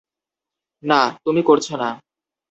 [0.83, 1.89] না, তুমি করছ না।